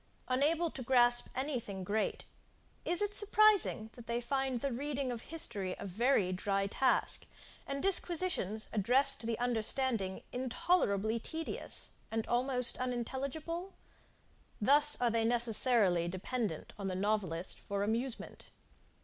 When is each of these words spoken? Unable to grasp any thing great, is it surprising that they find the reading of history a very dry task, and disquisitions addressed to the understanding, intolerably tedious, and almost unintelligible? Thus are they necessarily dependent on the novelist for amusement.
Unable 0.29 0.71
to 0.71 0.81
grasp 0.81 1.27
any 1.35 1.59
thing 1.59 1.83
great, 1.83 2.25
is 2.85 3.03
it 3.03 3.13
surprising 3.13 3.91
that 3.93 4.07
they 4.07 4.19
find 4.19 4.59
the 4.59 4.71
reading 4.71 5.11
of 5.11 5.21
history 5.21 5.75
a 5.77 5.85
very 5.85 6.31
dry 6.31 6.65
task, 6.65 7.27
and 7.67 7.83
disquisitions 7.83 8.65
addressed 8.73 9.19
to 9.21 9.27
the 9.27 9.37
understanding, 9.37 10.23
intolerably 10.31 11.19
tedious, 11.19 11.91
and 12.09 12.25
almost 12.25 12.79
unintelligible? 12.79 13.75
Thus 14.59 14.99
are 14.99 15.11
they 15.11 15.23
necessarily 15.23 16.07
dependent 16.07 16.73
on 16.79 16.87
the 16.87 16.95
novelist 16.95 17.59
for 17.59 17.83
amusement. 17.83 18.45